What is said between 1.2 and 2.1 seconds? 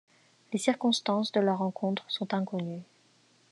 de leurs rencontre